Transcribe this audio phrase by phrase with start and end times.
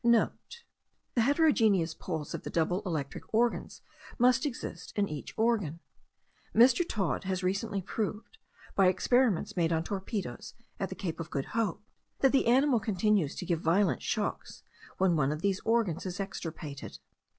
[0.01, 0.31] *(* The
[1.21, 3.83] heterogeneous poles of the double electrical organs
[4.17, 5.79] must exist in each organ.
[6.55, 6.83] Mr.
[6.89, 8.39] Todd has recently proved,
[8.73, 11.83] by experiments made on torpedos at the Cape of Good Hope,
[12.21, 14.63] that the animal continues to give violent shocks
[14.97, 16.97] when one of these organs is extirpated.